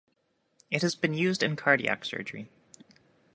It 0.71 0.81
has 0.81 0.95
been 0.95 1.13
used 1.13 1.43
in 1.43 1.55
cardiac 1.55 2.05
surgery. 2.05 2.49